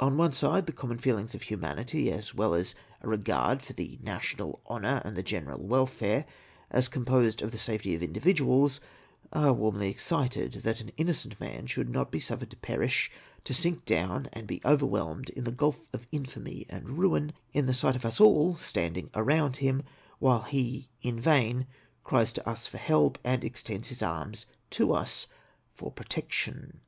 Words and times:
On 0.00 0.16
one 0.16 0.32
side, 0.32 0.66
the 0.66 0.72
common 0.72 0.98
feelings 0.98 1.36
of 1.36 1.42
humanity, 1.42 2.10
as 2.10 2.34
well 2.34 2.52
as 2.52 2.74
a 3.00 3.06
regard 3.06 3.62
for 3.62 3.72
the 3.74 3.96
national 4.02 4.60
honour 4.68 5.00
and 5.04 5.14
the 5.16 5.22
general 5.22 5.60
welfare, 5.62 6.24
as 6.68 6.88
composed 6.88 7.42
of 7.42 7.52
the 7.52 7.58
safety 7.58 7.94
of 7.94 8.02
individuals, 8.02 8.80
are 9.32 9.52
warmly 9.52 9.88
excited, 9.88 10.54
that 10.64 10.80
an 10.80 10.90
innocent 10.96 11.40
man 11.40 11.68
should 11.68 11.88
not 11.88 12.10
be 12.10 12.18
suffered 12.18 12.50
to 12.50 12.56
perish, 12.56 13.08
to 13.44 13.54
sink 13.54 13.84
down 13.84 14.28
and 14.32 14.48
be 14.48 14.60
overwhelmed 14.64 15.30
in 15.30 15.44
the 15.44 15.52
gulf 15.52 15.86
of 15.92 16.08
infamy 16.10 16.66
and 16.68 16.98
ruin, 16.98 17.32
in 17.52 17.66
the 17.66 17.72
sight 17.72 17.94
of 17.94 18.04
us 18.04 18.20
all 18.20 18.56
standing 18.56 19.10
around 19.14 19.58
him, 19.58 19.84
while 20.18 20.42
he 20.42 20.88
in 21.02 21.20
vain 21.20 21.68
cries 22.02 22.32
to 22.32 22.44
us 22.48 22.66
for 22.66 22.78
help, 22.78 23.16
and 23.22 23.44
extends 23.44 23.90
his 23.90 24.02
arms 24.02 24.46
to 24.70 24.92
us 24.92 25.28
for 25.72 25.92
protection. 25.92 26.80